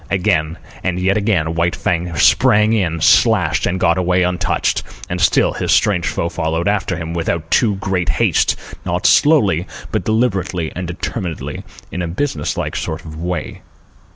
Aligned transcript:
Again, 0.09 0.57
and 0.83 0.97
yet 0.97 1.15
again, 1.15 1.53
White 1.53 1.75
Fang 1.75 2.15
sprang 2.15 2.73
in, 2.73 3.01
slashed, 3.01 3.67
and 3.67 3.79
got 3.79 3.99
away 3.99 4.23
untouched, 4.23 4.81
and 5.07 5.21
still 5.21 5.53
his 5.53 5.71
strange 5.71 6.07
foe 6.07 6.27
followed 6.27 6.67
after 6.67 6.97
him, 6.97 7.13
without 7.13 7.51
too 7.51 7.75
great 7.75 8.09
haste, 8.09 8.55
not 8.83 9.05
slowly, 9.05 9.67
but 9.91 10.03
deliberately 10.05 10.71
and 10.75 10.87
determinedly, 10.87 11.63
in 11.91 12.01
a 12.01 12.07
businesslike 12.07 12.75
sort 12.75 13.05
of 13.05 13.15
way. 13.21 13.61